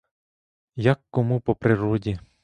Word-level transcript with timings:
Як 0.75 0.99
кому 1.09 1.39
по 1.41 1.55
природі. 1.55 2.19